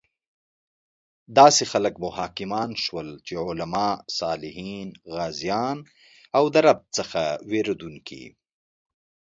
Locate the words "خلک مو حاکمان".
1.71-2.69